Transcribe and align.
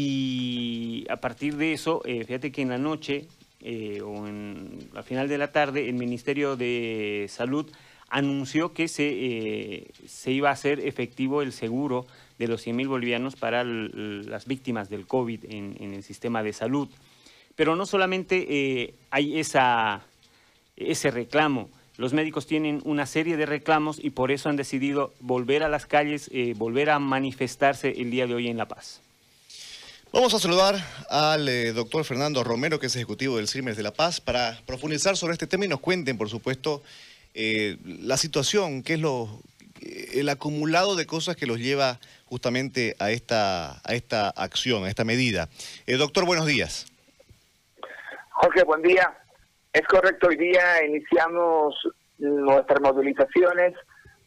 Y 0.00 1.04
a 1.10 1.16
partir 1.16 1.56
de 1.56 1.72
eso, 1.72 2.02
eh, 2.04 2.24
fíjate 2.24 2.52
que 2.52 2.62
en 2.62 2.68
la 2.68 2.78
noche 2.78 3.26
eh, 3.60 4.00
o 4.00 4.28
en, 4.28 4.88
al 4.94 5.02
final 5.02 5.28
de 5.28 5.38
la 5.38 5.50
tarde, 5.50 5.88
el 5.88 5.96
Ministerio 5.96 6.54
de 6.54 7.26
Salud 7.28 7.68
anunció 8.08 8.72
que 8.72 8.86
se, 8.86 9.08
eh, 9.08 9.90
se 10.06 10.30
iba 10.30 10.50
a 10.50 10.52
hacer 10.52 10.78
efectivo 10.86 11.42
el 11.42 11.52
seguro 11.52 12.06
de 12.38 12.46
los 12.46 12.62
100 12.62 12.76
mil 12.76 12.86
bolivianos 12.86 13.34
para 13.34 13.64
las 13.64 14.46
víctimas 14.46 14.88
del 14.88 15.04
COVID 15.04 15.46
en, 15.50 15.92
el 15.92 16.04
sistema 16.04 16.44
de 16.44 16.52
salud. 16.52 16.88
Pero 17.56 17.74
no 17.74 17.84
solamente 17.84 18.94
hay 19.10 19.40
esa, 19.40 20.02
ese 20.76 21.10
reclamo, 21.10 21.70
los 21.96 22.12
médicos 22.12 22.46
tienen 22.46 22.80
una 22.84 23.04
serie 23.04 23.36
de 23.36 23.46
reclamos 23.46 23.98
y 24.02 24.10
por 24.10 24.30
eso 24.30 24.48
han 24.48 24.54
decidido 24.54 25.12
volver 25.18 25.64
a 25.64 25.68
las 25.68 25.86
calles, 25.86 26.30
volver 26.54 26.90
a 26.90 27.00
manifestarse 27.00 28.00
el 28.00 28.12
día 28.12 28.28
de 28.28 28.34
hoy 28.34 28.46
en 28.46 28.56
La 28.56 28.68
Paz. 28.68 29.02
Vamos 30.10 30.32
a 30.32 30.38
saludar 30.38 30.76
al 31.10 31.46
eh, 31.50 31.74
doctor 31.74 32.02
Fernando 32.02 32.42
Romero, 32.42 32.80
que 32.80 32.86
es 32.86 32.96
ejecutivo 32.96 33.36
del 33.36 33.46
CIRMES 33.46 33.76
de 33.76 33.82
La 33.82 33.92
Paz, 33.92 34.22
para 34.22 34.58
profundizar 34.66 35.18
sobre 35.18 35.34
este 35.34 35.46
tema 35.46 35.66
y 35.66 35.68
nos 35.68 35.80
cuenten, 35.80 36.16
por 36.16 36.30
supuesto, 36.30 36.82
eh, 37.34 37.76
la 37.84 38.16
situación, 38.16 38.82
qué 38.82 38.94
es 38.94 39.00
lo, 39.00 39.28
eh, 39.82 40.12
el 40.14 40.30
acumulado 40.30 40.96
de 40.96 41.06
cosas 41.06 41.36
que 41.36 41.44
los 41.44 41.58
lleva 41.58 41.98
justamente 42.24 42.96
a 42.98 43.10
esta, 43.10 43.82
a 43.84 43.92
esta 43.92 44.30
acción, 44.30 44.84
a 44.84 44.88
esta 44.88 45.04
medida. 45.04 45.50
doctor, 45.86 46.24
buenos 46.24 46.46
días. 46.46 46.86
Jorge, 48.30 48.64
buen 48.64 48.80
día. 48.80 49.14
Es 49.74 49.86
correcto, 49.86 50.28
hoy 50.28 50.36
día 50.36 50.86
iniciamos 50.86 51.76
nuestras 52.16 52.80
movilizaciones, 52.80 53.74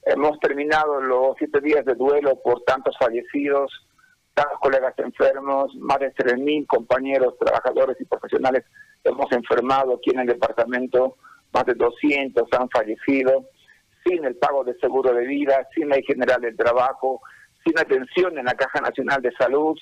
hemos 0.05 0.39
terminado 0.41 1.01
los 1.01 1.35
siete 1.39 1.59
días 1.59 1.83
de 1.85 1.95
duelo 1.95 2.39
por 2.43 2.61
tantos 2.65 2.95
fallecidos, 2.99 3.71
tantos 4.41 4.59
colegas 4.59 4.93
enfermos, 4.97 5.75
más 5.75 5.99
de 5.99 6.13
3.000 6.13 6.65
compañeros, 6.67 7.37
trabajadores 7.39 7.97
y 7.99 8.05
profesionales 8.05 8.63
hemos 9.03 9.31
enfermado 9.31 9.95
aquí 9.95 10.11
en 10.11 10.21
el 10.21 10.27
departamento, 10.27 11.17
más 11.53 11.65
de 11.65 11.73
200 11.73 12.47
han 12.51 12.69
fallecido, 12.69 13.45
sin 14.03 14.25
el 14.25 14.35
pago 14.35 14.63
de 14.63 14.75
seguro 14.79 15.13
de 15.13 15.25
vida, 15.25 15.67
sin 15.75 15.89
ley 15.89 16.03
general 16.03 16.41
del 16.41 16.57
trabajo, 16.57 17.21
sin 17.65 17.77
atención 17.77 18.37
en 18.37 18.45
la 18.45 18.53
Caja 18.53 18.81
Nacional 18.81 19.21
de 19.21 19.31
Salud. 19.33 19.77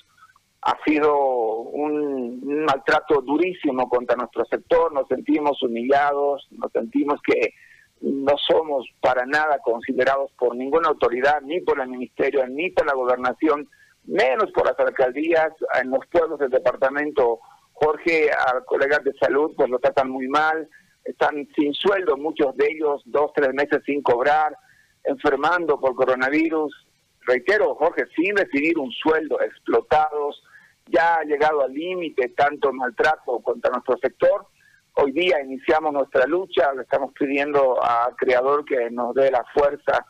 Ha 0.62 0.76
sido 0.84 1.16
un, 1.16 2.64
maltrato 2.64 3.22
durísimo 3.22 3.88
contra 3.88 4.16
nuestro 4.16 4.44
sector, 4.44 4.92
nos 4.92 5.08
sentimos 5.08 5.62
humillados, 5.62 6.46
nos 6.50 6.70
sentimos 6.72 7.20
que 7.22 7.54
no 8.02 8.34
somos 8.36 8.86
para 9.00 9.24
nada 9.24 9.58
considerados 9.62 10.30
por 10.38 10.54
ninguna 10.54 10.88
autoridad, 10.88 11.40
ni 11.42 11.60
por 11.60 11.80
el 11.80 11.88
ministerio, 11.88 12.46
ni 12.46 12.70
por 12.70 12.86
la 12.86 12.94
gobernación, 12.94 13.68
menos 14.10 14.50
por 14.52 14.66
las 14.66 14.78
alcaldías, 14.78 15.52
en 15.80 15.90
los 15.90 16.04
pueblos 16.06 16.38
del 16.38 16.50
departamento, 16.50 17.40
Jorge, 17.72 18.30
a 18.30 18.60
colegas 18.62 19.04
de 19.04 19.12
salud, 19.14 19.52
pues 19.56 19.70
lo 19.70 19.78
tratan 19.78 20.10
muy 20.10 20.28
mal, 20.28 20.68
están 21.04 21.48
sin 21.56 21.72
sueldo, 21.72 22.16
muchos 22.16 22.56
de 22.56 22.66
ellos 22.70 23.02
dos, 23.06 23.32
tres 23.34 23.54
meses 23.54 23.80
sin 23.86 24.02
cobrar, 24.02 24.56
enfermando 25.04 25.80
por 25.80 25.94
coronavirus. 25.94 26.74
Reitero, 27.22 27.74
Jorge, 27.76 28.06
sin 28.16 28.36
recibir 28.36 28.78
un 28.78 28.90
sueldo, 28.90 29.40
explotados, 29.40 30.42
ya 30.86 31.16
ha 31.16 31.24
llegado 31.24 31.62
al 31.62 31.72
límite 31.72 32.30
tanto 32.30 32.72
maltrato 32.72 33.38
contra 33.40 33.70
nuestro 33.70 33.96
sector. 33.98 34.46
Hoy 34.94 35.12
día 35.12 35.40
iniciamos 35.40 35.92
nuestra 35.92 36.26
lucha, 36.26 36.72
le 36.74 36.82
estamos 36.82 37.12
pidiendo 37.12 37.82
al 37.82 38.16
Creador 38.16 38.64
que 38.64 38.90
nos 38.90 39.14
dé 39.14 39.30
la 39.30 39.44
fuerza 39.54 40.04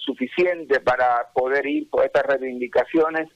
suficiente 0.00 0.80
para 0.80 1.28
poder 1.32 1.66
ir 1.66 1.88
por 1.90 2.04
estas 2.04 2.24
reivindicaciones. 2.24 3.28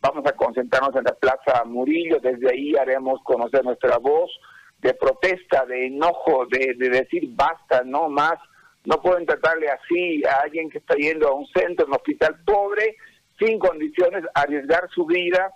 Vamos 0.00 0.24
a 0.26 0.32
concentrarnos 0.32 0.94
en 0.96 1.04
la 1.04 1.14
Plaza 1.14 1.64
Murillo, 1.64 2.18
desde 2.20 2.50
ahí 2.50 2.74
haremos 2.76 3.20
conocer 3.24 3.64
nuestra 3.64 3.98
voz 3.98 4.30
de 4.78 4.94
protesta, 4.94 5.66
de 5.66 5.88
enojo, 5.88 6.46
de, 6.46 6.74
decir 6.88 7.28
basta, 7.30 7.82
no 7.84 8.08
más. 8.08 8.38
No 8.84 9.02
pueden 9.02 9.26
tratarle 9.26 9.68
así 9.68 10.24
a 10.24 10.40
alguien 10.42 10.70
que 10.70 10.78
está 10.78 10.94
yendo 10.94 11.28
a 11.28 11.34
un 11.34 11.46
centro, 11.48 11.86
un 11.86 11.92
hospital 11.92 12.36
pobre, 12.46 12.96
sin 13.38 13.58
condiciones, 13.58 14.24
arriesgar 14.34 14.88
su 14.90 15.04
vida 15.04 15.50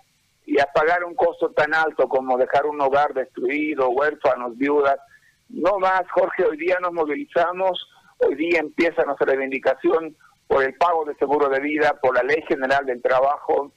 y 0.45 0.59
a 0.59 0.65
pagar 0.65 1.03
un 1.03 1.15
costo 1.15 1.49
tan 1.51 1.73
alto 1.73 2.07
como 2.07 2.37
dejar 2.37 2.67
un 2.67 2.79
hogar 2.81 3.13
destruido, 3.15 3.89
huérfanos, 3.89 4.55
viudas. 4.57 4.97
No 5.49 5.79
más, 5.79 6.03
Jorge, 6.11 6.45
hoy 6.45 6.57
día 6.57 6.77
nos 6.79 6.93
movilizamos, 6.93 7.89
hoy 8.19 8.35
día 8.35 8.59
empieza 8.59 9.03
nuestra 9.03 9.25
reivindicación 9.25 10.15
por 10.47 10.63
el 10.63 10.75
pago 10.75 11.05
de 11.05 11.15
seguro 11.15 11.49
de 11.49 11.59
vida, 11.59 11.97
por 12.01 12.15
la 12.15 12.23
ley 12.23 12.43
general 12.47 12.85
del 12.85 13.01
trabajo 13.01 13.71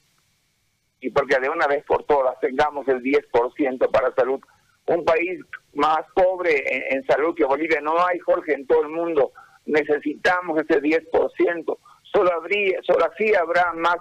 y 1.01 1.09
porque 1.11 1.39
de 1.39 1.49
una 1.49 1.67
vez 1.67 1.83
por 1.85 2.03
todas 2.03 2.39
tengamos 2.39 2.87
el 2.87 3.01
10% 3.01 3.91
para 3.91 4.13
salud. 4.13 4.39
Un 4.85 5.05
país 5.05 5.39
más 5.73 6.01
pobre 6.13 6.63
en, 6.93 7.05
salud 7.05 7.35
que 7.35 7.45
Bolivia 7.45 7.79
no 7.81 8.03
hay, 8.03 8.19
Jorge, 8.19 8.53
en 8.53 8.65
todo 8.65 8.81
el 8.81 8.89
mundo. 8.89 9.31
Necesitamos 9.65 10.59
ese 10.59 10.81
10%. 10.81 11.77
Solo, 12.11 12.33
habría, 12.33 12.79
solo 12.81 13.05
así 13.05 13.33
habrá 13.35 13.71
más, 13.73 13.97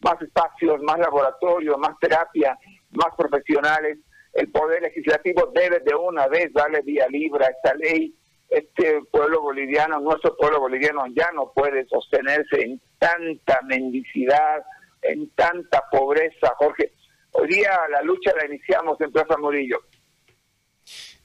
más 0.00 0.20
espacios, 0.22 0.82
más 0.82 0.98
laboratorios, 0.98 1.76
más 1.78 1.98
terapia, 2.00 2.58
más 2.92 3.14
profesionales. 3.16 3.98
El 4.32 4.50
Poder 4.50 4.82
Legislativo 4.82 5.50
debe 5.54 5.80
de 5.80 5.94
una 5.94 6.26
vez 6.26 6.52
darle 6.54 6.80
vía 6.82 7.06
libre 7.08 7.44
a 7.44 7.48
esta 7.48 7.74
ley 7.74 8.14
este 8.50 9.00
pueblo 9.12 9.40
boliviano, 9.40 10.00
nuestro 10.00 10.36
pueblo 10.36 10.60
boliviano 10.60 11.04
ya 11.14 11.30
no 11.32 11.52
puede 11.54 11.86
sostenerse 11.86 12.60
en 12.60 12.80
tanta 12.98 13.60
mendicidad, 13.66 14.62
en 15.02 15.30
tanta 15.30 15.84
pobreza, 15.90 16.52
Jorge. 16.58 16.92
Hoy 17.32 17.48
día 17.48 17.78
la 17.90 18.02
lucha 18.02 18.32
la 18.36 18.46
iniciamos 18.46 19.00
en 19.00 19.12
Plaza 19.12 19.36
Murillo. 19.38 19.78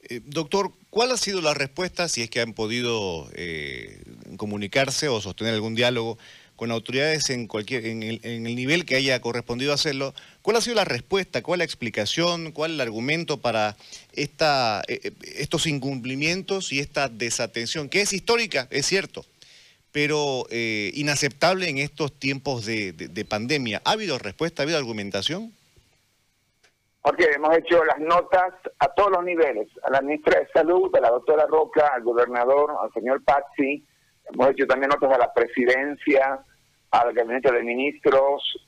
Eh, 0.08 0.22
doctor, 0.24 0.72
¿cuál 0.92 1.12
ha 1.12 1.18
sido 1.18 1.42
la 1.42 1.56
respuesta, 1.56 2.08
si 2.08 2.22
es 2.22 2.30
que 2.30 2.42
han 2.42 2.54
podido 2.54 3.28
eh, 3.34 4.04
comunicarse 4.38 5.08
o 5.08 5.20
sostener 5.20 5.56
algún 5.56 5.74
diálogo 5.74 6.20
con 6.56 6.72
autoridades 6.72 7.30
en 7.30 7.48
cualquier 7.48 7.86
en 7.86 8.04
el, 8.04 8.20
en 8.24 8.48
el, 8.48 8.56
nivel 8.56 8.86
que 8.86 8.96
haya 8.96 9.20
correspondido 9.20 9.74
hacerlo. 9.74 10.14
¿Cuál 10.42 10.58
ha 10.58 10.62
sido 10.62 10.76
la 10.76 10.86
respuesta? 10.86 11.42
¿Cuál 11.42 11.60
la 11.60 11.66
explicación? 11.66 12.52
¿Cuál 12.52 12.72
el 12.72 12.82
argumento 12.82 13.38
para 13.38 13.76
esta, 14.14 14.82
eh, 14.88 15.00
eh, 15.04 15.12
estos 15.38 15.68
incumplimientos 15.68 16.72
y 16.72 16.80
esta 16.80 17.10
desatención, 17.10 17.90
que 17.90 18.02
es 18.02 18.14
histórica, 18.14 18.68
es 18.70 18.86
cierto, 18.86 19.26
pero 19.92 20.46
eh, 20.50 20.92
inaceptable 20.94 21.70
en 21.70 21.78
estos 21.78 22.14
tiempos 22.14 22.66
de, 22.66 22.94
de, 22.94 23.26
pandemia? 23.26 23.82
¿Ha 23.84 23.92
habido 23.92 24.18
respuesta? 24.18 24.62
¿Ha 24.62 24.64
habido 24.64 24.78
argumentación? 24.78 25.52
Porque 27.02 27.26
hemos 27.36 27.56
hecho 27.56 27.84
las 27.84 28.00
notas 28.00 28.54
a 28.80 28.88
todos 28.88 29.12
los 29.12 29.24
niveles, 29.24 29.68
a 29.84 29.92
la 29.92 30.02
ministra 30.02 30.40
de 30.40 30.48
Salud, 30.48 30.90
a 30.96 31.02
la 31.02 31.12
doctora 31.12 31.46
Roca, 31.46 31.92
al 31.94 32.04
gobernador, 32.04 32.74
al 32.82 32.92
señor 32.94 33.24
Pazzi, 33.24 33.86
Hemos 34.32 34.50
hecho 34.50 34.66
también 34.68 34.90
notas 34.90 35.12
a 35.14 35.18
la 35.18 35.34
presidencia, 35.34 36.40
al 36.92 37.14
gabinete 37.14 37.52
de 37.52 37.64
ministros, 37.64 38.68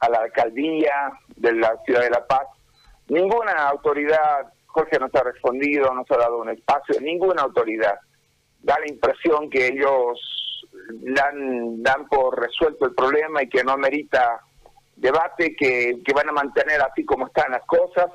a 0.00 0.08
la 0.08 0.18
alcaldía 0.18 1.12
de 1.36 1.52
la 1.52 1.76
ciudad 1.84 2.02
de 2.02 2.10
La 2.10 2.26
Paz. 2.26 2.46
Ninguna 3.08 3.52
autoridad, 3.68 4.52
Jorge 4.66 4.98
nos 4.98 5.14
ha 5.14 5.22
respondido, 5.22 5.92
nos 5.94 6.10
ha 6.10 6.16
dado 6.16 6.38
un 6.38 6.50
espacio, 6.50 7.00
ninguna 7.00 7.42
autoridad. 7.42 7.98
Da 8.60 8.78
la 8.78 8.88
impresión 8.88 9.50
que 9.50 9.68
ellos 9.68 10.18
dan, 10.90 11.82
dan 11.82 12.06
por 12.08 12.40
resuelto 12.40 12.86
el 12.86 12.94
problema 12.94 13.42
y 13.42 13.48
que 13.48 13.64
no 13.64 13.76
merita 13.76 14.40
debate, 14.96 15.56
que, 15.56 16.02
que 16.04 16.12
van 16.12 16.28
a 16.28 16.32
mantener 16.32 16.80
así 16.82 17.04
como 17.04 17.26
están 17.26 17.52
las 17.52 17.64
cosas 17.66 18.10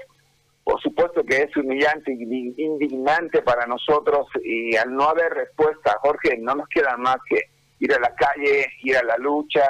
por 0.66 0.81
supuesto 0.81 1.24
que 1.24 1.44
es 1.44 1.56
humillante 1.56 2.12
y 2.12 2.56
indignante 2.58 3.44
para 3.44 3.68
nosotros 3.68 4.28
y 4.44 4.76
al 4.76 4.96
no 4.96 5.03
haber 5.03 5.31
respuesta, 5.31 5.96
Jorge, 6.02 6.40
no 6.40 6.56
nos 6.56 6.68
queda 6.70 6.98
más 6.98 7.18
que 7.30 7.40
ir 7.80 7.94
a 7.94 8.00
la 8.00 8.16
calle, 8.16 8.66
ir 8.81 8.98
a 8.98 9.04
la 9.04 9.16
lucha. 9.18 9.64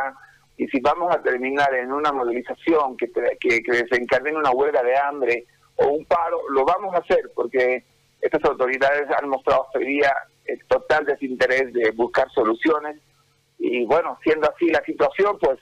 Y 0.55 0.65
si 0.67 0.79
vamos 0.79 1.13
a 1.13 1.21
terminar 1.21 1.75
en 1.75 1.91
una 1.91 2.13
movilización 2.13 2.95
que, 2.95 3.11
que, 3.41 3.61
que 3.61 3.71
desencadene 3.73 4.37
una 4.37 4.51
huelga 4.51 4.81
de 4.83 4.97
hambre 4.97 5.45
o 5.75 5.87
un 5.87 6.05
paro, 6.05 6.39
lo 6.51 6.63
vamos 6.63 6.95
a 6.95 6.99
hacer 6.99 7.29
porque 7.35 7.83
estas 8.21 8.45
autoridades 8.45 9.09
han 9.21 9.27
mostrado 9.27 9.65
hasta 9.65 9.79
hoy 9.79 9.87
día 9.87 10.15
el 10.45 10.63
total 10.67 11.05
desinterés 11.05 11.73
de 11.73 11.91
buscar 11.91 12.31
soluciones. 12.31 13.01
Y 13.59 13.85
bueno, 13.85 14.17
siendo 14.23 14.49
así 14.49 14.67
la 14.67 14.81
situación, 14.85 15.37
pues 15.41 15.59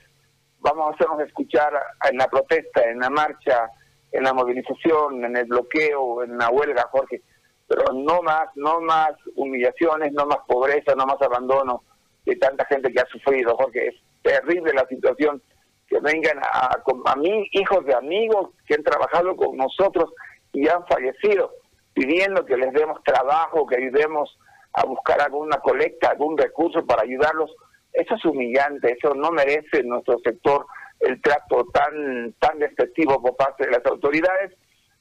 vamos 0.59 0.91
a 0.91 0.93
hacernos 0.93 1.21
escuchar 1.21 1.73
en 2.07 2.19
la 2.19 2.27
protesta, 2.27 2.83
en 2.87 2.99
la 2.99 3.09
marcha, 3.09 3.67
en 4.13 4.23
la 4.23 4.33
movilización, 4.33 5.25
en 5.25 5.35
el 5.35 5.45
bloqueo, 5.45 6.23
en 6.23 6.37
la 6.37 6.49
huelga, 6.49 6.87
Jorge. 6.91 7.21
Pero 7.67 7.85
no 7.93 8.21
más, 8.21 8.47
no 8.55 8.79
más 8.79 9.11
humillaciones, 9.35 10.13
no 10.13 10.25
más 10.27 10.39
pobreza, 10.47 10.93
no 10.95 11.05
más 11.05 11.21
abandono 11.21 11.83
de 12.25 12.35
tanta 12.35 12.65
gente 12.65 12.93
que 12.93 13.01
ha 13.01 13.05
sufrido, 13.07 13.57
Jorge. 13.57 13.87
Es 13.87 13.95
terrible 14.21 14.71
la 14.73 14.87
situación. 14.87 15.41
Que 15.87 15.99
vengan 15.99 16.39
a, 16.39 16.81
a 17.05 17.15
mí, 17.15 17.49
hijos 17.51 17.85
de 17.85 17.93
amigos 17.93 18.51
que 18.67 18.75
han 18.75 18.83
trabajado 18.83 19.35
con 19.35 19.57
nosotros 19.57 20.11
y 20.53 20.67
han 20.67 20.85
fallecido, 20.87 21.51
pidiendo 21.93 22.45
que 22.45 22.55
les 22.55 22.71
demos 22.73 23.03
trabajo, 23.03 23.67
que 23.67 23.77
ayudemos 23.77 24.37
a 24.73 24.85
buscar 24.85 25.21
alguna 25.21 25.57
colecta, 25.57 26.09
algún 26.09 26.37
recurso 26.37 26.85
para 26.85 27.03
ayudarlos. 27.03 27.51
Eso 27.91 28.15
es 28.15 28.25
humillante, 28.25 28.95
eso 28.97 29.13
no 29.13 29.31
merece 29.31 29.83
nuestro 29.83 30.17
sector 30.19 30.65
el 31.03 31.21
trato 31.21 31.65
tan, 31.73 32.33
tan 32.39 32.59
despectivo 32.59 33.21
por 33.21 33.35
parte 33.35 33.65
de 33.65 33.71
las 33.71 33.85
autoridades. 33.85 34.53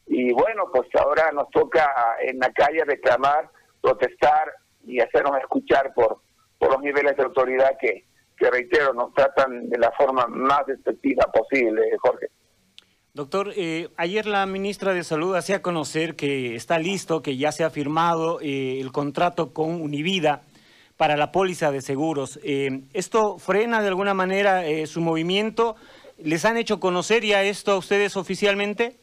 Y 0.07 0.33
bueno, 0.33 0.65
pues 0.73 0.89
ahora 0.95 1.31
nos 1.33 1.49
toca 1.51 1.89
en 2.21 2.39
la 2.39 2.53
calle 2.53 2.85
reclamar, 2.85 3.49
protestar 3.81 4.53
y 4.85 5.01
hacernos 5.01 5.39
escuchar 5.39 5.95
por, 5.95 6.21
por 6.59 6.73
los 6.73 6.83
niveles 6.83 7.17
de 7.17 7.23
autoridad 7.23 7.77
que, 7.81 8.05
que, 8.37 8.51
reitero, 8.51 8.93
nos 8.93 9.15
tratan 9.15 9.69
de 9.69 9.79
la 9.79 9.93
forma 9.93 10.27
más 10.27 10.67
despectiva 10.67 11.25
posible, 11.33 11.83
Jorge. 12.01 12.27
Doctor, 13.15 13.53
eh, 13.57 13.91
ayer 13.97 14.27
la 14.27 14.47
ministra 14.47 14.95
de 14.95 15.05
Salud 15.05 15.37
hacía 15.37 15.61
conocer 15.61 16.17
que 16.17 16.55
está 16.55 16.79
listo, 16.79 17.23
que 17.23 17.37
ya 17.37 17.53
se 17.53 17.63
ha 17.63 17.71
firmado 17.71 18.41
eh, 18.41 18.81
el 18.81 18.91
contrato 18.91 19.53
con 19.53 19.83
Univida 19.83 20.43
para 21.03 21.17
la 21.17 21.33
póliza 21.33 21.73
de 21.73 21.81
seguros. 21.81 22.39
Eh, 22.45 22.83
¿Esto 22.93 23.37
frena 23.37 23.83
de 23.83 23.89
alguna 23.89 24.15
manera 24.15 24.63
su 24.87 25.01
movimiento? 25.01 25.75
¿Les 26.19 26.45
han 26.45 26.57
hecho 26.57 26.79
conocer 26.79 27.25
ya 27.25 27.43
esto 27.43 27.73
a 27.73 27.79
ustedes 27.79 28.17
oficialmente? 28.17 29.01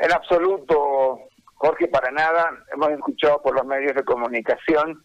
En 0.00 0.10
absoluto, 0.10 1.18
Jorge, 1.56 1.88
para 1.88 2.10
nada. 2.10 2.48
Hemos 2.72 2.92
escuchado 2.92 3.42
por 3.42 3.54
los 3.54 3.66
medios 3.66 3.94
de 3.94 4.04
comunicación. 4.04 5.04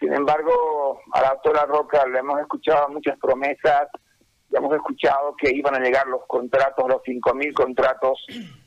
Sin 0.00 0.14
embargo, 0.14 1.02
a 1.12 1.20
la 1.20 1.28
doctora 1.32 1.66
Roca 1.66 2.06
le 2.06 2.20
hemos 2.20 2.40
escuchado 2.40 2.88
muchas 2.88 3.18
promesas 3.18 3.86
ya 4.48 4.58
hemos 4.58 4.74
escuchado 4.74 5.34
que 5.36 5.50
iban 5.50 5.74
a 5.74 5.78
llegar 5.78 6.06
los 6.06 6.26
contratos, 6.26 6.88
los 6.88 7.02
5.000 7.02 7.52
contratos, 7.52 8.24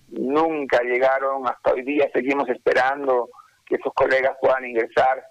nunca 0.10 0.82
llegaron, 0.82 1.48
hasta 1.48 1.74
hoy 1.74 1.84
día 1.84 2.08
seguimos 2.14 2.50
esperando 2.50 3.30
que 3.66 3.76
esos 3.76 3.94
colegas 3.94 4.36
puedan 4.40 4.66
ingresar. 4.66 5.24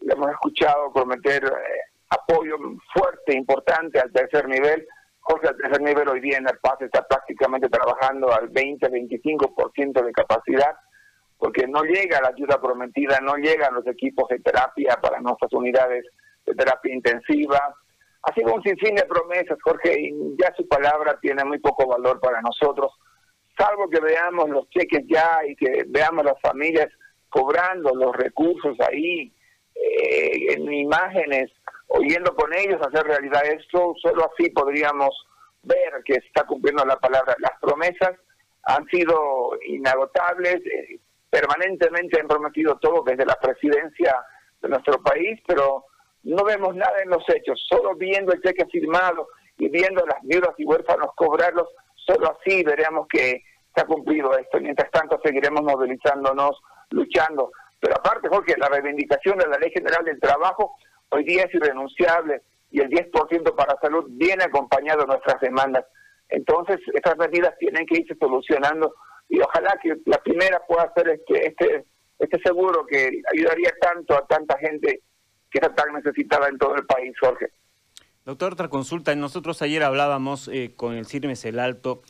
Le 0.00 0.14
hemos 0.14 0.30
escuchado 0.30 0.92
prometer 0.92 1.44
eh, 1.44 1.80
apoyo 2.10 2.56
fuerte, 2.94 3.36
importante 3.36 4.00
al 4.00 4.12
tercer 4.12 4.48
nivel. 4.48 4.86
Jorge, 5.20 5.48
al 5.48 5.56
tercer 5.56 5.80
nivel 5.82 6.08
hoy 6.08 6.20
día 6.20 6.38
en 6.38 6.48
el 6.48 6.58
PAS 6.58 6.80
está 6.80 7.06
prácticamente 7.06 7.68
trabajando 7.68 8.32
al 8.32 8.50
20-25% 8.50 10.04
de 10.04 10.12
capacidad, 10.12 10.74
porque 11.36 11.66
no 11.66 11.82
llega 11.82 12.20
la 12.20 12.28
ayuda 12.28 12.60
prometida, 12.60 13.20
no 13.20 13.36
llegan 13.36 13.74
los 13.74 13.86
equipos 13.86 14.28
de 14.28 14.40
terapia 14.40 14.98
para 15.00 15.20
nuestras 15.20 15.52
unidades 15.52 16.04
de 16.46 16.54
terapia 16.54 16.94
intensiva, 16.94 17.74
ha 18.22 18.34
sido 18.34 18.54
un 18.54 18.62
sinfín 18.62 18.94
de 18.94 19.04
promesas, 19.04 19.58
Jorge, 19.62 19.98
y 19.98 20.36
ya 20.38 20.52
su 20.56 20.66
palabra 20.68 21.18
tiene 21.20 21.44
muy 21.44 21.58
poco 21.58 21.86
valor 21.86 22.20
para 22.20 22.40
nosotros, 22.42 22.92
salvo 23.56 23.88
que 23.88 24.00
veamos 24.00 24.48
los 24.50 24.68
cheques 24.70 25.06
ya 25.06 25.40
y 25.46 25.56
que 25.56 25.84
veamos 25.88 26.24
las 26.24 26.40
familias 26.40 26.88
cobrando 27.28 27.94
los 27.94 28.14
recursos 28.16 28.76
ahí, 28.80 29.32
eh, 29.80 30.52
en 30.54 30.72
imágenes, 30.72 31.50
oyendo 31.88 32.34
con 32.34 32.52
ellos 32.54 32.80
hacer 32.80 33.06
realidad 33.06 33.44
esto, 33.46 33.94
solo 34.00 34.30
así 34.30 34.50
podríamos 34.50 35.10
ver 35.62 36.02
que 36.04 36.14
está 36.14 36.44
cumpliendo 36.44 36.84
la 36.84 36.96
palabra. 36.96 37.34
Las 37.38 37.58
promesas 37.60 38.12
han 38.64 38.86
sido 38.86 39.58
inagotables, 39.66 40.56
eh, 40.56 40.98
permanentemente 41.30 42.20
han 42.20 42.28
prometido 42.28 42.78
todo 42.78 43.02
desde 43.04 43.24
la 43.24 43.36
presidencia 43.36 44.16
de 44.60 44.68
nuestro 44.68 45.02
país, 45.02 45.40
pero 45.46 45.86
no 46.24 46.44
vemos 46.44 46.74
nada 46.74 47.02
en 47.02 47.10
los 47.10 47.24
hechos, 47.28 47.62
solo 47.68 47.94
viendo 47.94 48.32
el 48.32 48.42
cheque 48.42 48.66
firmado 48.66 49.28
y 49.58 49.68
viendo 49.68 50.04
las 50.06 50.22
viudas 50.22 50.54
y 50.58 50.64
huérfanos 50.64 51.10
cobrarlos, 51.16 51.68
solo 51.94 52.36
así 52.36 52.62
veremos 52.62 53.06
que 53.08 53.42
se 53.74 53.80
ha 53.80 53.86
cumplido 53.86 54.36
esto. 54.36 54.60
Mientras 54.60 54.90
tanto 54.90 55.20
seguiremos 55.24 55.62
movilizándonos, 55.62 56.60
luchando. 56.90 57.50
Pero 57.80 57.94
aparte, 57.96 58.28
Jorge, 58.28 58.54
la 58.58 58.68
reivindicación 58.68 59.38
de 59.38 59.48
la 59.48 59.58
Ley 59.58 59.70
General 59.70 60.04
del 60.04 60.20
Trabajo 60.20 60.76
hoy 61.08 61.24
día 61.24 61.44
es 61.44 61.54
irrenunciable 61.54 62.42
y 62.70 62.80
el 62.80 62.88
10% 62.88 63.54
para 63.56 63.76
salud 63.80 64.04
viene 64.10 64.44
acompañado 64.44 65.00
de 65.00 65.06
nuestras 65.06 65.40
demandas. 65.40 65.84
Entonces, 66.28 66.78
estas 66.94 67.16
medidas 67.16 67.54
tienen 67.58 67.86
que 67.86 68.00
irse 68.00 68.14
solucionando 68.20 68.94
y 69.28 69.40
ojalá 69.40 69.78
que 69.82 69.96
la 70.06 70.18
primera 70.18 70.60
pueda 70.68 70.92
ser 70.94 71.08
este, 71.08 71.48
este, 71.48 71.84
este 72.18 72.40
seguro 72.42 72.86
que 72.86 73.22
ayudaría 73.32 73.72
tanto 73.80 74.14
a 74.14 74.26
tanta 74.26 74.56
gente 74.58 75.02
que 75.50 75.58
está 75.58 75.74
tan 75.74 75.94
necesitada 75.94 76.48
en 76.48 76.58
todo 76.58 76.76
el 76.76 76.86
país, 76.86 77.12
Jorge. 77.18 77.46
Doctor, 78.24 78.52
otra 78.52 78.68
consulta. 78.68 79.14
Nosotros 79.16 79.62
ayer 79.62 79.82
hablábamos 79.82 80.48
eh, 80.48 80.74
con 80.76 80.94
el 80.94 81.06
CIRMES 81.06 81.44
El 81.46 81.58
Alto 81.58 82.02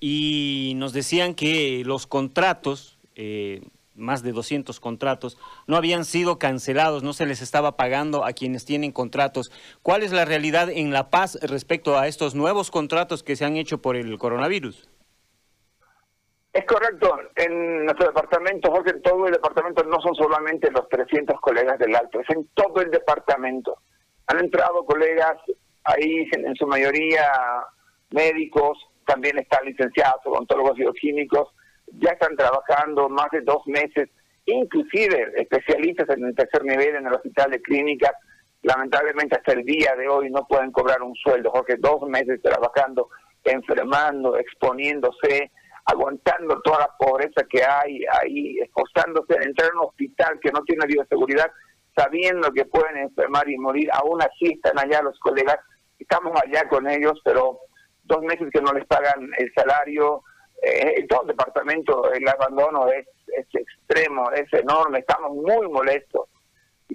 y 0.00 0.72
nos 0.76 0.92
decían 0.92 1.34
que 1.34 1.82
los 1.84 2.06
contratos, 2.06 2.98
eh, 3.14 3.62
más 3.98 4.22
de 4.22 4.32
200 4.32 4.80
contratos, 4.80 5.38
no 5.66 5.76
habían 5.76 6.04
sido 6.04 6.38
cancelados, 6.38 7.02
no 7.02 7.12
se 7.12 7.26
les 7.26 7.42
estaba 7.42 7.76
pagando 7.76 8.24
a 8.24 8.32
quienes 8.32 8.64
tienen 8.64 8.92
contratos. 8.92 9.52
¿Cuál 9.82 10.02
es 10.02 10.12
la 10.12 10.24
realidad 10.24 10.70
en 10.70 10.92
La 10.92 11.10
Paz 11.10 11.38
respecto 11.42 11.98
a 11.98 12.06
estos 12.06 12.34
nuevos 12.34 12.70
contratos 12.70 13.22
que 13.22 13.36
se 13.36 13.44
han 13.44 13.56
hecho 13.56 13.82
por 13.82 13.96
el 13.96 14.16
coronavirus? 14.18 14.88
Es 16.52 16.64
correcto. 16.64 17.18
En 17.36 17.84
nuestro 17.84 18.06
departamento, 18.06 18.70
Jorge, 18.70 18.94
todo 18.94 19.26
el 19.26 19.32
departamento 19.32 19.84
no 19.84 20.00
son 20.00 20.14
solamente 20.14 20.70
los 20.70 20.88
300 20.88 21.40
colegas 21.40 21.78
del 21.78 21.94
Alto, 21.94 22.20
es 22.20 22.30
en 22.30 22.48
todo 22.54 22.80
el 22.80 22.90
departamento. 22.90 23.78
Han 24.26 24.40
entrado 24.40 24.84
colegas 24.84 25.36
ahí, 25.84 26.28
en, 26.32 26.54
su 26.56 26.66
mayoría 26.66 27.30
médicos, 28.10 28.78
también 29.06 29.38
están 29.38 29.64
licenciados, 29.66 30.20
odontólogos 30.24 30.76
bioquímicos, 30.76 31.48
ya 31.92 32.12
están 32.12 32.36
trabajando 32.36 33.08
más 33.08 33.30
de 33.32 33.40
dos 33.42 33.66
meses, 33.66 34.08
inclusive 34.46 35.32
especialistas 35.36 36.08
en 36.10 36.24
el 36.24 36.34
tercer 36.34 36.64
nivel 36.64 36.96
en 36.96 37.06
el 37.06 37.14
hospital 37.14 37.50
de 37.50 37.62
clínicas, 37.62 38.12
lamentablemente 38.62 39.36
hasta 39.36 39.52
el 39.52 39.64
día 39.64 39.94
de 39.96 40.08
hoy 40.08 40.30
no 40.30 40.46
pueden 40.46 40.72
cobrar 40.72 41.02
un 41.02 41.14
sueldo, 41.14 41.50
Jorge, 41.50 41.76
dos 41.78 42.02
meses 42.08 42.40
trabajando, 42.42 43.08
enfermando, 43.44 44.36
exponiéndose, 44.36 45.50
aguantando 45.84 46.60
toda 46.62 46.80
la 46.80 46.90
pobreza 46.98 47.42
que 47.48 47.62
hay 47.64 48.04
ahí, 48.20 48.58
esforzándose 48.58 49.34
en 49.36 49.48
entrar 49.48 49.70
a 49.70 49.80
un 49.80 49.86
hospital 49.86 50.38
que 50.40 50.50
no 50.50 50.62
tiene 50.62 50.86
bioseguridad, 50.86 51.50
sabiendo 51.96 52.50
que 52.52 52.64
pueden 52.66 52.96
enfermar 52.98 53.48
y 53.48 53.56
morir, 53.58 53.88
aún 53.92 54.20
así 54.22 54.52
están 54.52 54.78
allá 54.78 55.02
los 55.02 55.18
colegas, 55.18 55.58
estamos 55.98 56.38
allá 56.40 56.68
con 56.68 56.88
ellos, 56.88 57.20
pero 57.24 57.58
dos 58.04 58.22
meses 58.22 58.48
que 58.52 58.60
no 58.60 58.72
les 58.72 58.86
pagan 58.86 59.30
el 59.38 59.52
salario, 59.54 60.22
eh, 60.62 60.94
en 60.96 61.06
todo 61.06 61.22
el 61.22 61.28
departamento 61.28 62.12
el 62.12 62.26
abandono 62.28 62.88
es, 62.88 63.06
es 63.28 63.46
extremo, 63.54 64.30
es 64.32 64.52
enorme, 64.52 65.00
estamos 65.00 65.32
muy 65.32 65.68
molestos. 65.68 66.28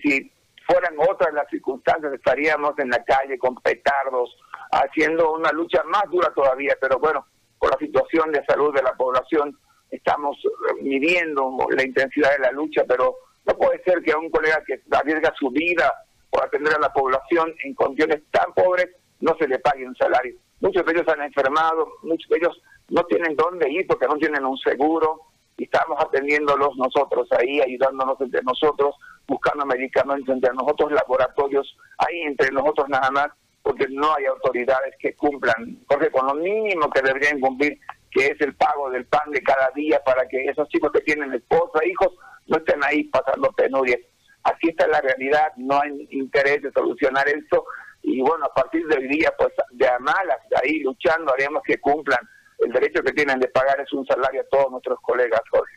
Si 0.01 0.31
fueran 0.68 0.95
otras 0.98 1.33
las 1.33 1.50
circunstancias, 1.50 2.13
estaríamos 2.13 2.77
en 2.80 2.89
la 2.89 3.04
calle 3.04 3.38
con 3.38 3.56
petardos, 3.56 4.36
haciendo 4.71 5.33
una 5.33 5.51
lucha 5.51 5.83
más 5.83 6.04
dura 6.10 6.31
todavía, 6.33 6.75
pero 6.80 7.00
bueno, 7.00 7.25
por 7.60 7.71
la 7.71 7.77
situación 7.77 8.31
de 8.31 8.44
salud 8.45 8.74
de 8.74 8.81
la 8.81 8.94
población 8.94 9.57
estamos 9.90 10.37
midiendo 10.81 11.56
la 11.69 11.83
intensidad 11.83 12.31
de 12.31 12.40
la 12.40 12.52
lucha, 12.52 12.83
pero 12.87 13.16
no 13.45 13.54
puede 13.56 13.81
ser 13.83 14.02
que 14.02 14.11
a 14.11 14.18
un 14.18 14.30
colega 14.30 14.64
que 14.66 14.81
arriesga 14.92 15.33
su 15.37 15.49
vida 15.52 15.92
por 16.30 16.44
atender 16.44 16.73
a 16.76 16.80
la 16.80 16.92
población 16.92 17.54
en 17.64 17.76
condiciones 17.76 18.23
tan 18.31 18.54
pobres 18.54 18.90
no 19.19 19.35
se 19.37 19.47
le 19.47 19.59
pague 19.59 19.85
un 19.85 19.95
salario. 19.95 20.35
Muchos 20.59 20.85
de 20.85 20.94
ellos 20.94 21.07
han 21.07 21.21
enfermado, 21.21 21.87
muchos 22.02 22.30
de 22.30 22.37
ellos 22.37 22.61
no 22.94 23.04
tienen 23.06 23.35
dónde 23.35 23.69
ir 23.71 23.88
porque 23.88 24.07
no 24.07 24.16
tienen 24.18 24.45
un 24.45 24.57
seguro. 24.57 25.21
Y 25.57 25.66
estamos 25.66 26.00
atendiéndolos 26.00 26.76
nosotros 26.78 27.28
ahí, 27.31 27.62
ayudándonos 27.62 28.19
entre 28.21 28.42
nosotros, 28.44 28.95
buscando 29.28 29.66
medicamentos 29.66 30.33
entre 30.33 30.54
nosotros, 30.54 30.92
laboratorios 30.92 31.78
ahí 31.97 32.21
entre 32.21 32.52
nosotros 32.52 32.90
nada 32.90 33.12
más 33.12 33.28
porque 33.64 33.88
no 33.90 34.14
hay 34.14 34.26
autoridades 34.26 34.94
que 35.00 35.16
cumplan, 35.16 35.80
porque 35.88 36.12
con 36.12 36.28
lo 36.28 36.35
mínimo 36.35 36.90
que 36.90 37.02
deberían 37.02 37.40
cumplir, 37.40 37.80
que 38.12 38.28
es 38.28 38.42
el 38.42 38.54
pago 38.56 38.90
del 38.92 39.06
pan 39.06 39.31
de 39.31 39.42
cada 39.42 39.71
día 39.73 40.02
para 40.04 40.28
que 40.28 40.45
esos 40.45 40.68
chicos 40.68 40.92
que 40.92 41.00
tienen 41.00 41.33
esposa, 41.33 41.80
hijos, 41.85 42.14
no 42.47 42.57
estén 42.57 42.83
ahí 42.83 43.06
pasando 43.06 43.52
penurias. 43.54 44.00
Así 44.44 44.68
está 44.68 44.85
la 44.88 45.00
realidad, 45.00 45.54
no 45.56 45.80
hay 45.80 46.07
interés 46.12 46.62
de 46.62 46.73
solucionar 46.73 47.28
esto. 47.30 47.66
Y 48.02 48.19
bueno, 48.19 48.45
a 48.45 48.54
partir 48.54 48.85
de 48.88 48.97
hoy 48.97 49.07
día, 49.07 49.33
pues 49.38 49.54
de 49.71 49.88
a 49.88 49.97
malas, 50.00 50.40
ahí 50.62 50.80
luchando, 50.80 51.33
haremos 51.33 51.64
que 51.64 51.80
cumplan 51.80 52.19
el 52.65 52.71
derecho 52.71 53.01
que 53.03 53.11
tienen 53.11 53.39
de 53.39 53.47
pagar 53.47 53.79
es 53.79 53.91
un 53.93 54.05
salario 54.05 54.41
a 54.41 54.45
todos 54.45 54.71
nuestros 54.71 54.99
colegas, 55.01 55.41
Jorge. 55.49 55.75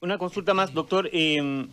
Una 0.00 0.18
consulta 0.18 0.52
más, 0.54 0.74
doctor. 0.74 1.08
Eh, 1.12 1.66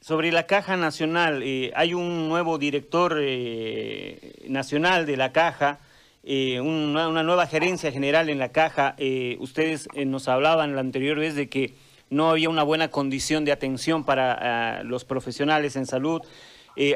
sobre 0.00 0.30
la 0.30 0.46
Caja 0.46 0.76
Nacional, 0.76 1.42
eh, 1.42 1.72
hay 1.74 1.94
un 1.94 2.28
nuevo 2.28 2.58
director 2.58 3.18
eh, 3.20 4.44
nacional 4.48 5.06
de 5.06 5.16
la 5.16 5.32
Caja, 5.32 5.80
eh, 6.22 6.60
una, 6.60 7.22
nueva 7.22 7.46
gerencia 7.46 7.90
general 7.90 8.28
en 8.28 8.38
la 8.38 8.50
Caja. 8.50 8.94
ustedes 9.38 9.88
nos 9.94 10.28
hablaban 10.28 10.74
la 10.74 10.80
anterior 10.80 11.18
vez 11.18 11.34
de 11.34 11.48
que 11.48 11.74
no 12.10 12.30
había 12.30 12.48
una 12.48 12.62
buena 12.62 12.88
condición 12.88 13.44
de 13.44 13.52
atención 13.52 14.04
para 14.04 14.82
los 14.84 15.04
profesionales 15.04 15.76
en 15.76 15.86
salud. 15.86 16.22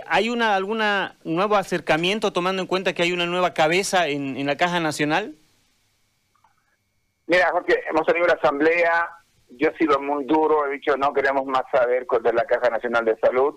¿Hay 0.06 0.28
una 0.28 0.54
alguna 0.54 1.16
nuevo 1.24 1.56
acercamiento 1.56 2.32
tomando 2.32 2.62
en 2.62 2.68
cuenta 2.68 2.92
que 2.92 3.02
hay 3.02 3.12
una 3.12 3.26
nueva 3.26 3.52
cabeza 3.52 4.08
en 4.08 4.46
la 4.46 4.56
Caja 4.56 4.80
Nacional? 4.80 5.34
Mira, 7.32 7.48
Jorge, 7.50 7.82
hemos 7.88 8.04
tenido 8.04 8.26
una 8.26 8.34
asamblea 8.34 9.08
yo 9.56 9.70
he 9.70 9.76
sido 9.78 9.98
muy 10.00 10.26
duro, 10.26 10.66
he 10.66 10.72
dicho 10.72 10.98
no 10.98 11.14
queremos 11.14 11.46
más 11.46 11.62
saber 11.72 12.06
de 12.06 12.32
la 12.34 12.44
Caja 12.44 12.68
Nacional 12.68 13.06
de 13.06 13.16
Salud, 13.20 13.54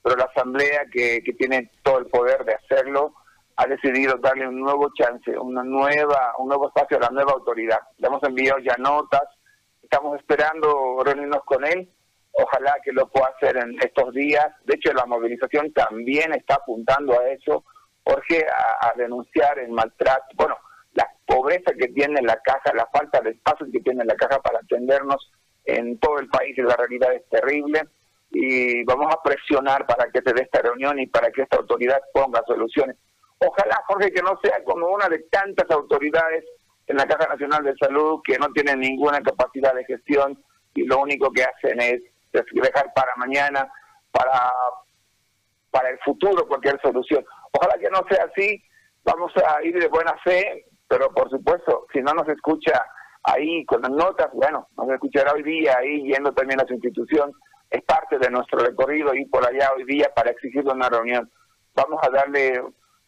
pero 0.00 0.14
la 0.14 0.26
Asamblea 0.26 0.84
que, 0.92 1.20
que 1.24 1.32
tiene 1.32 1.72
todo 1.82 1.98
el 1.98 2.06
poder 2.06 2.44
de 2.44 2.54
hacerlo 2.54 3.14
ha 3.56 3.66
decidido 3.66 4.16
darle 4.18 4.46
un 4.46 4.60
nuevo 4.60 4.92
chance, 4.94 5.36
una 5.36 5.64
nueva, 5.64 6.34
un 6.38 6.46
nuevo 6.46 6.68
espacio 6.68 6.98
a 6.98 7.00
la 7.00 7.10
nueva 7.10 7.32
autoridad. 7.32 7.80
Le 7.98 8.06
hemos 8.06 8.22
enviado 8.22 8.60
ya 8.60 8.76
notas, 8.78 9.24
estamos 9.82 10.16
esperando 10.20 11.02
reunirnos 11.04 11.42
con 11.46 11.64
él, 11.64 11.90
ojalá 12.30 12.76
que 12.84 12.92
lo 12.92 13.08
pueda 13.08 13.32
hacer 13.34 13.56
en 13.56 13.76
estos 13.82 14.14
días. 14.14 14.46
De 14.66 14.76
hecho, 14.76 14.92
la 14.92 15.04
movilización 15.04 15.72
también 15.72 16.32
está 16.32 16.56
apuntando 16.56 17.18
a 17.18 17.28
eso, 17.28 17.64
porque 18.04 18.46
a, 18.46 18.92
denunciar 18.96 19.58
el 19.58 19.70
maltrato, 19.70 20.26
bueno, 20.36 20.56
la 20.56 20.65
pobreza 21.36 21.72
que 21.78 21.88
tiene 21.88 22.22
la 22.22 22.40
caja, 22.40 22.72
la 22.74 22.86
falta 22.86 23.20
de 23.20 23.30
espacio 23.30 23.66
que 23.70 23.80
tiene 23.80 24.04
la 24.04 24.14
caja 24.16 24.40
para 24.40 24.58
atendernos 24.58 25.30
en 25.64 25.98
todo 25.98 26.18
el 26.18 26.28
país, 26.28 26.56
la 26.58 26.76
realidad 26.76 27.12
es 27.12 27.28
terrible 27.28 27.82
y 28.30 28.84
vamos 28.84 29.12
a 29.12 29.22
presionar 29.22 29.86
para 29.86 30.10
que 30.10 30.20
se 30.24 30.32
dé 30.32 30.42
esta 30.42 30.62
reunión 30.62 30.98
y 30.98 31.06
para 31.06 31.30
que 31.30 31.42
esta 31.42 31.58
autoridad 31.58 32.00
ponga 32.12 32.42
soluciones. 32.46 32.96
Ojalá, 33.38 33.82
Jorge, 33.86 34.12
que 34.12 34.22
no 34.22 34.38
sea 34.42 34.62
como 34.64 34.88
una 34.88 35.08
de 35.08 35.18
tantas 35.30 35.70
autoridades 35.70 36.44
en 36.86 36.96
la 36.96 37.06
Caja 37.06 37.28
Nacional 37.28 37.64
de 37.64 37.76
Salud 37.76 38.20
que 38.24 38.38
no 38.38 38.48
tienen 38.52 38.80
ninguna 38.80 39.20
capacidad 39.20 39.74
de 39.74 39.84
gestión 39.84 40.42
y 40.74 40.84
lo 40.84 41.00
único 41.00 41.30
que 41.32 41.44
hacen 41.44 41.80
es 41.80 42.02
dejar 42.32 42.92
para 42.94 43.14
mañana, 43.16 43.70
para, 44.10 44.52
para 45.70 45.90
el 45.90 45.98
futuro 45.98 46.46
cualquier 46.46 46.80
solución. 46.80 47.24
Ojalá 47.52 47.74
que 47.78 47.90
no 47.90 48.04
sea 48.08 48.24
así, 48.24 48.62
vamos 49.04 49.32
a 49.36 49.62
ir 49.62 49.78
de 49.78 49.88
buena 49.88 50.16
fe, 50.24 50.66
pero 50.88 51.10
por 51.10 51.30
supuesto, 51.30 51.86
si 51.92 52.00
no 52.00 52.12
nos 52.12 52.28
escucha 52.28 52.84
ahí 53.22 53.64
con 53.64 53.82
las 53.82 53.90
notas, 53.90 54.28
bueno, 54.32 54.68
nos 54.76 54.88
escuchará 54.90 55.32
hoy 55.32 55.42
día 55.42 55.76
ahí 55.78 56.02
yendo 56.04 56.32
también 56.32 56.60
a 56.60 56.66
su 56.66 56.74
institución 56.74 57.32
es 57.70 57.82
parte 57.82 58.18
de 58.18 58.30
nuestro 58.30 58.58
recorrido 58.60 59.14
ir 59.14 59.28
por 59.30 59.46
allá 59.46 59.70
hoy 59.76 59.84
día 59.84 60.10
para 60.14 60.30
exigirle 60.30 60.72
una 60.72 60.88
reunión. 60.88 61.30
Vamos 61.74 62.00
a 62.02 62.10
darle 62.10 62.62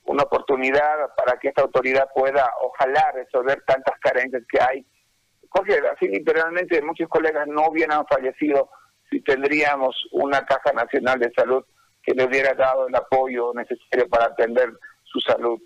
una 0.05 0.23
oportunidad 0.25 1.15
para 1.17 1.39
que 1.39 1.49
esta 1.49 1.63
autoridad 1.63 2.09
pueda, 2.15 2.51
ojalá, 2.63 3.13
resolver 3.13 3.63
tantas 3.67 3.99
carencias 4.01 4.43
que 4.51 4.61
hay. 4.61 4.87
Jorge, 5.51 5.81
así 5.95 6.09
literalmente 6.09 6.83
muchos 6.83 7.09
colegas 7.09 7.47
no 7.47 7.69
hubieran 7.69 8.05
fallecido 8.07 8.71
si 9.11 9.21
tendríamos 9.23 9.97
una 10.13 10.45
Caja 10.45 10.73
Nacional 10.73 11.19
de 11.19 11.33
Salud 11.35 11.65
que 12.03 12.15
le 12.15 12.25
hubiera 12.25 12.55
dado 12.55 12.89
el 12.89 12.95
apoyo 12.95 13.53
necesario 13.55 14.09
para 14.09 14.27
atender 14.27 14.73
su 15.05 15.21
salud. 15.21 15.61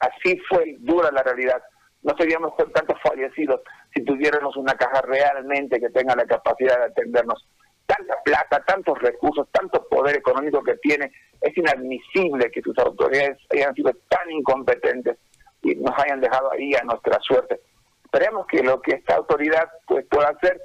Así 0.00 0.38
fue 0.48 0.76
dura 0.80 1.10
la 1.10 1.22
realidad. 1.22 1.62
No 2.02 2.14
seríamos 2.16 2.52
tantos 2.74 3.00
fallecidos 3.02 3.60
si 3.94 4.04
tuviéramos 4.04 4.56
una 4.56 4.74
caja 4.74 5.00
realmente 5.02 5.80
que 5.80 5.90
tenga 5.90 6.14
la 6.14 6.26
capacidad 6.26 6.78
de 6.78 6.84
atendernos 6.84 7.46
tanta 7.86 8.14
plata, 8.24 8.62
tantos 8.66 8.98
recursos, 8.98 9.48
tanto 9.52 9.86
poder 9.88 10.16
económico 10.16 10.62
que 10.62 10.76
tiene, 10.76 11.12
es 11.40 11.56
inadmisible 11.56 12.50
que 12.50 12.60
sus 12.62 12.76
autoridades 12.78 13.38
hayan 13.50 13.74
sido 13.74 13.92
tan 14.08 14.30
incompetentes 14.30 15.16
y 15.62 15.74
nos 15.76 15.96
hayan 15.98 16.20
dejado 16.20 16.52
ahí 16.52 16.74
a 16.74 16.84
nuestra 16.84 17.18
suerte. 17.20 17.60
Esperemos 18.04 18.46
que 18.46 18.62
lo 18.62 18.80
que 18.80 18.96
esta 18.96 19.16
autoridad 19.16 19.68
pues 19.86 20.04
pueda 20.06 20.28
hacer 20.28 20.60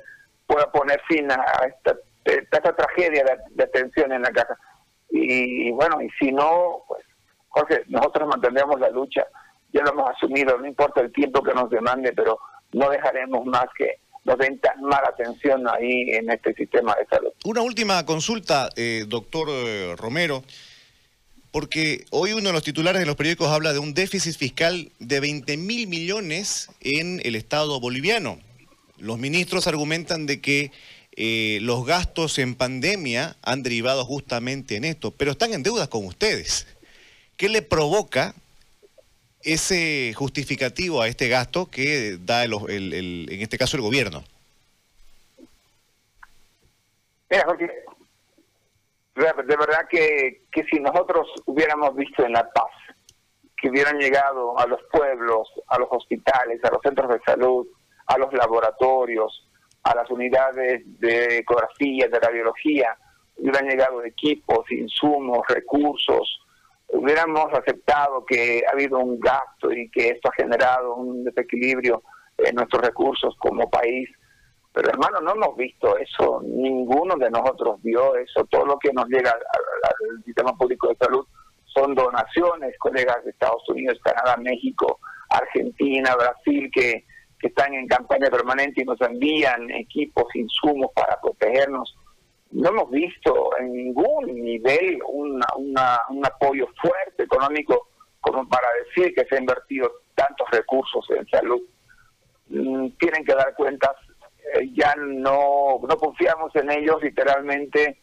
pueda 0.47 0.69
poner 0.71 1.01
fin 1.07 1.31
a 1.31 1.45
esta, 1.65 1.95
tragedia 2.75 3.23
de, 3.51 3.63
atención 3.63 4.11
en 4.11 4.21
la 4.21 4.31
casa. 4.31 4.57
Y, 5.09 5.71
bueno, 5.71 6.01
y 6.01 6.09
si 6.19 6.31
no, 6.31 6.83
pues 6.87 7.03
Jorge, 7.51 7.83
nosotros 7.87 8.27
mantendremos 8.27 8.79
la 8.79 8.89
lucha, 8.89 9.25
ya 9.73 9.81
lo 9.83 9.91
hemos 9.91 10.09
asumido, 10.09 10.57
no 10.57 10.67
importa 10.67 11.01
el 11.01 11.11
tiempo 11.11 11.43
que 11.43 11.53
nos 11.53 11.69
demande, 11.69 12.13
pero 12.13 12.39
no 12.73 12.89
dejaremos 12.89 13.45
más 13.45 13.65
que 13.77 13.99
nos 14.23 14.37
den 14.37 14.59
tan 14.59 14.81
mala 14.81 15.09
atención 15.09 15.67
ahí 15.67 16.11
en 16.11 16.31
este 16.31 16.53
sistema 16.53 16.95
de 16.95 17.05
salud. 17.07 17.31
Una 17.45 17.61
última 17.61 18.05
consulta, 18.05 18.69
eh, 18.75 19.05
doctor 19.07 19.47
eh, 19.49 19.95
Romero, 19.97 20.43
porque 21.51 22.05
hoy 22.11 22.31
uno 22.33 22.49
de 22.49 22.53
los 22.53 22.63
titulares 22.63 23.01
de 23.01 23.05
los 23.05 23.15
periódicos 23.15 23.49
habla 23.49 23.73
de 23.73 23.79
un 23.79 23.93
déficit 23.93 24.37
fiscal 24.37 24.91
de 24.99 25.19
20 25.19 25.57
mil 25.57 25.87
millones 25.87 26.69
en 26.79 27.19
el 27.25 27.35
Estado 27.35 27.79
boliviano. 27.79 28.39
Los 28.97 29.17
ministros 29.17 29.67
argumentan 29.67 30.27
de 30.27 30.39
que 30.39 30.71
eh, 31.17 31.59
los 31.61 31.85
gastos 31.85 32.39
en 32.39 32.55
pandemia 32.55 33.35
han 33.41 33.63
derivado 33.63 34.05
justamente 34.05 34.77
en 34.77 34.85
esto, 34.85 35.11
pero 35.11 35.31
están 35.31 35.53
en 35.53 35.63
deudas 35.63 35.89
con 35.89 36.05
ustedes. 36.05 36.67
¿Qué 37.41 37.49
le 37.49 37.63
provoca 37.63 38.35
ese 39.41 40.13
justificativo 40.13 41.01
a 41.01 41.07
este 41.07 41.27
gasto 41.27 41.65
que 41.65 42.19
da 42.21 42.43
el, 42.43 42.53
en 43.31 43.41
este 43.41 43.57
caso 43.57 43.77
el 43.77 43.81
gobierno? 43.81 44.23
Mira, 47.31 47.43
Jorge, 47.45 47.65
de 49.15 49.57
verdad 49.57 49.87
que 49.89 50.43
si 50.69 50.79
nosotros 50.81 51.29
hubiéramos 51.47 51.95
visto 51.95 52.23
en 52.23 52.33
La 52.33 52.47
Paz 52.47 52.69
que 53.59 53.69
hubieran 53.69 53.97
llegado 53.97 54.59
a 54.59 54.67
los 54.67 54.79
pueblos, 54.91 55.47
a 55.65 55.79
los 55.79 55.87
hospitales, 55.89 56.63
a 56.63 56.69
los 56.69 56.81
centros 56.83 57.09
de 57.09 57.21
salud, 57.25 57.65
a 58.05 58.19
los 58.19 58.31
laboratorios, 58.33 59.49
a 59.81 59.95
las 59.95 60.07
unidades 60.11 60.83
de 60.99 61.39
ecografía, 61.39 62.07
de 62.07 62.19
radiología, 62.19 62.95
hubieran 63.37 63.67
llegado 63.67 64.05
equipos, 64.05 64.71
insumos, 64.71 65.39
recursos, 65.47 66.40
hubiéramos 66.93 67.47
aceptado 67.53 68.25
que 68.25 68.63
ha 68.67 68.73
habido 68.73 68.99
un 68.99 69.19
gasto 69.19 69.71
y 69.71 69.89
que 69.89 70.09
esto 70.09 70.29
ha 70.29 70.35
generado 70.35 70.95
un 70.95 71.23
desequilibrio 71.23 72.03
en 72.37 72.55
nuestros 72.55 72.81
recursos 72.81 73.35
como 73.37 73.69
país. 73.69 74.09
Pero 74.73 74.89
hermano, 74.89 75.19
no 75.19 75.31
hemos 75.31 75.57
visto 75.57 75.97
eso, 75.97 76.41
ninguno 76.43 77.15
de 77.15 77.29
nosotros 77.29 77.81
vio 77.81 78.15
eso, 78.15 78.45
todo 78.45 78.65
lo 78.65 78.79
que 78.79 78.93
nos 78.93 79.05
llega 79.07 79.31
al, 79.31 80.23
sistema 80.23 80.55
público 80.57 80.87
de 80.87 80.95
salud 80.95 81.25
son 81.65 81.93
donaciones, 81.93 82.77
colegas 82.77 83.23
de 83.23 83.31
Estados 83.31 83.67
Unidos, 83.69 83.99
Canadá, 84.03 84.37
México, 84.37 84.99
Argentina, 85.29 86.15
Brasil, 86.15 86.69
que, 86.73 87.05
están 87.41 87.73
en 87.73 87.87
campaña 87.87 88.29
permanente 88.29 88.83
y 88.83 88.85
nos 88.85 89.01
envían 89.01 89.71
equipos, 89.71 90.25
insumos 90.35 90.91
para 90.93 91.19
protegernos 91.19 91.97
no 92.51 92.69
hemos 92.69 92.89
visto 92.89 93.51
en 93.59 93.73
ningún 93.73 94.25
nivel 94.43 94.99
un 95.07 96.25
apoyo 96.25 96.67
fuerte 96.81 97.23
económico 97.23 97.87
como 98.19 98.47
para 98.47 98.67
decir 98.85 99.13
que 99.15 99.25
se 99.25 99.35
han 99.35 99.43
invertido 99.43 99.91
tantos 100.15 100.47
recursos 100.51 101.05
en 101.17 101.27
salud. 101.27 101.61
Mm, 102.49 102.89
tienen 102.99 103.25
que 103.25 103.33
dar 103.33 103.55
cuentas, 103.55 103.95
eh, 104.53 104.69
ya 104.73 104.93
no, 104.97 105.79
no 105.87 105.97
confiamos 105.97 106.55
en 106.55 106.71
ellos, 106.71 107.01
literalmente 107.01 108.01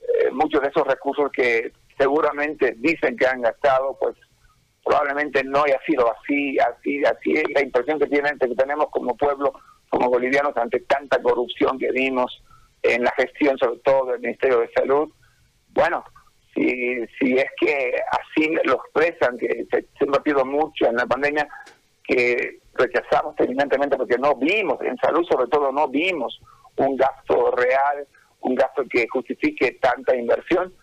eh, 0.00 0.30
muchos 0.32 0.60
de 0.62 0.68
esos 0.68 0.86
recursos 0.86 1.30
que 1.32 1.72
seguramente 1.96 2.74
dicen 2.78 3.16
que 3.16 3.26
han 3.26 3.42
gastado, 3.42 3.96
pues 4.00 4.16
probablemente 4.82 5.44
no 5.44 5.62
haya 5.62 5.78
sido 5.86 6.10
así, 6.10 6.58
así, 6.58 7.04
así 7.04 7.32
es 7.34 7.44
la 7.54 7.62
impresión 7.62 7.98
que 7.98 8.06
tienen 8.06 8.38
que 8.38 8.48
tenemos 8.48 8.86
como 8.90 9.16
pueblo, 9.16 9.52
como 9.90 10.08
bolivianos 10.08 10.56
ante 10.56 10.80
tanta 10.80 11.22
corrupción 11.22 11.78
que 11.78 11.92
vimos 11.92 12.42
en 12.82 13.04
la 13.04 13.12
gestión, 13.12 13.58
sobre 13.58 13.78
todo 13.80 14.12
del 14.12 14.20
Ministerio 14.20 14.60
de 14.60 14.72
Salud. 14.72 15.12
Bueno, 15.68 16.04
si, 16.54 17.06
si 17.18 17.34
es 17.34 17.50
que 17.60 17.94
así 18.10 18.54
lo 18.64 18.74
expresan, 18.74 19.38
que 19.38 19.66
se, 19.70 19.86
se 19.98 20.04
invertido 20.04 20.44
mucho 20.44 20.86
en 20.86 20.96
la 20.96 21.06
pandemia, 21.06 21.48
que 22.04 22.60
rechazamos 22.74 23.36
terminantemente 23.36 23.96
porque 23.96 24.18
no 24.18 24.34
vimos, 24.34 24.80
en 24.82 24.96
salud 24.98 25.24
sobre 25.30 25.48
todo 25.48 25.70
no 25.70 25.88
vimos 25.88 26.40
un 26.76 26.96
gasto 26.96 27.50
real, 27.52 28.06
un 28.40 28.54
gasto 28.54 28.82
que 28.88 29.06
justifique 29.08 29.78
tanta 29.80 30.16
inversión. 30.16 30.74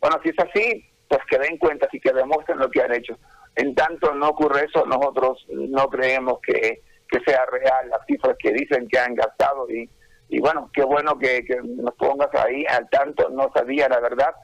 Bueno, 0.00 0.18
si 0.22 0.30
es 0.30 0.38
así, 0.38 0.84
pues 1.08 1.22
que 1.28 1.38
den 1.38 1.58
cuenta 1.58 1.88
y 1.92 2.00
que 2.00 2.12
demuestren 2.12 2.58
lo 2.58 2.70
que 2.70 2.82
han 2.82 2.92
hecho. 2.92 3.16
En 3.56 3.74
tanto 3.74 4.12
no 4.14 4.30
ocurre 4.30 4.64
eso, 4.64 4.84
nosotros 4.84 5.46
no 5.48 5.88
creemos 5.88 6.40
que, 6.40 6.82
que 7.08 7.20
sea 7.24 7.46
real 7.46 7.88
las 7.88 8.04
cifras 8.06 8.36
que 8.38 8.52
dicen 8.52 8.88
que 8.88 8.98
han 8.98 9.14
gastado 9.14 9.70
y 9.70 9.88
y 10.34 10.40
bueno, 10.40 10.68
qué 10.74 10.82
bueno 10.82 11.16
que, 11.16 11.44
nos 11.62 11.94
pongas 11.94 12.28
ahí 12.34 12.66
al 12.68 12.90
tanto, 12.90 13.28
no 13.30 13.52
sabía 13.54 13.88
la 13.88 14.00
verdad, 14.00 14.34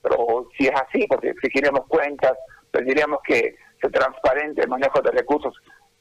pero 0.00 0.48
si 0.56 0.68
es 0.68 0.72
así, 0.80 1.08
porque 1.08 1.30
exigiremos 1.30 1.88
cuentas, 1.88 2.34
pediríamos 2.70 3.18
que 3.24 3.56
se 3.82 3.90
transparente 3.90 4.62
el 4.62 4.68
manejo 4.68 5.00
de 5.02 5.10
recursos, 5.10 5.52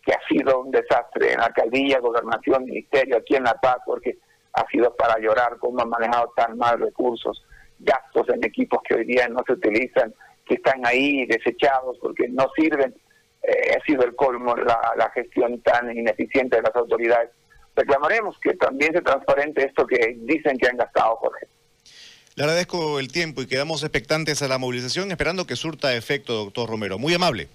que 0.03 0.13
ha 0.13 0.19
sido 0.27 0.61
un 0.61 0.69
desastre 0.69 1.33
en 1.33 1.41
alcaldía, 1.41 1.99
gobernación, 1.99 2.65
ministerio, 2.65 3.17
aquí 3.17 3.37
en 3.37 3.45
La 3.45 3.55
Paz, 3.55 3.77
porque 3.87 4.19
ha 4.53 4.67
sido 4.67 4.95
para 4.95 5.17
llorar 5.17 5.57
cómo 5.57 5.81
han 5.81 5.89
manejado 5.89 6.31
tan 6.35 6.55
mal 6.55 6.79
recursos, 6.79 7.43
gastos 7.79 8.29
en 8.29 8.45
equipos 8.45 8.81
que 8.87 8.93
hoy 8.93 9.05
día 9.05 9.27
no 9.29 9.39
se 9.47 9.53
utilizan, 9.53 10.13
que 10.45 10.55
están 10.55 10.85
ahí 10.85 11.25
desechados 11.25 11.97
porque 11.99 12.27
no 12.27 12.45
sirven. 12.55 12.93
Eh, 13.41 13.75
ha 13.75 13.83
sido 13.83 14.03
el 14.03 14.15
colmo 14.15 14.55
la 14.55 15.11
gestión 15.15 15.59
tan 15.61 15.89
ineficiente 15.97 16.57
de 16.57 16.61
las 16.61 16.75
autoridades 16.75 17.31
reclamaremos 17.75 18.37
que 18.39 18.53
también 18.55 18.93
se 18.93 19.01
transparente 19.01 19.65
esto 19.65 19.85
que 19.85 20.15
dicen 20.19 20.57
que 20.57 20.67
han 20.67 20.77
gastado, 20.77 21.15
Jorge. 21.17 21.47
Le 22.35 22.43
agradezco 22.43 22.99
el 22.99 23.11
tiempo 23.11 23.41
y 23.41 23.47
quedamos 23.47 23.83
expectantes 23.83 24.41
a 24.41 24.47
la 24.47 24.57
movilización, 24.57 25.11
esperando 25.11 25.45
que 25.45 25.55
surta 25.55 25.95
efecto, 25.95 26.33
doctor 26.33 26.69
Romero. 26.69 26.97
Muy 26.97 27.13
amable. 27.13 27.49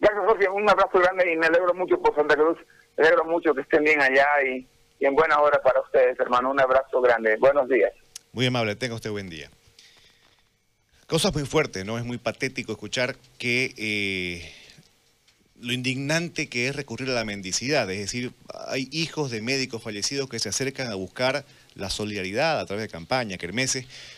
Gracias, 0.00 0.24
Jorge. 0.26 0.48
Un 0.48 0.68
abrazo 0.68 0.98
grande 0.98 1.32
y 1.32 1.36
me 1.36 1.46
alegro 1.46 1.74
mucho 1.74 2.00
por 2.00 2.14
Santa 2.14 2.34
Cruz. 2.34 2.58
Me 2.96 3.06
alegro 3.06 3.24
mucho 3.26 3.54
que 3.54 3.60
estén 3.60 3.84
bien 3.84 4.00
allá 4.00 4.26
y, 4.44 4.66
y 4.98 5.06
en 5.06 5.14
buena 5.14 5.38
hora 5.40 5.62
para 5.62 5.80
ustedes, 5.82 6.18
hermano. 6.18 6.50
Un 6.50 6.60
abrazo 6.60 7.00
grande. 7.00 7.36
Buenos 7.36 7.68
días. 7.68 7.92
Muy 8.32 8.46
amable. 8.46 8.74
Tenga 8.76 8.94
usted 8.94 9.10
buen 9.10 9.28
día. 9.28 9.50
Cosas 11.06 11.34
muy 11.34 11.44
fuertes, 11.44 11.84
¿no? 11.84 11.98
Es 11.98 12.04
muy 12.04 12.18
patético 12.18 12.72
escuchar 12.72 13.16
que 13.38 13.74
eh, 13.76 14.52
lo 15.60 15.72
indignante 15.72 16.48
que 16.48 16.68
es 16.68 16.76
recurrir 16.76 17.10
a 17.10 17.14
la 17.14 17.24
mendicidad. 17.24 17.90
Es 17.90 17.98
decir, 17.98 18.32
hay 18.68 18.88
hijos 18.92 19.30
de 19.30 19.42
médicos 19.42 19.82
fallecidos 19.82 20.28
que 20.28 20.38
se 20.38 20.48
acercan 20.48 20.88
a 20.88 20.94
buscar 20.94 21.44
la 21.74 21.90
solidaridad 21.90 22.60
a 22.60 22.66
través 22.66 22.82
de 22.82 22.88
campañas, 22.88 23.38
kermeses, 23.38 23.86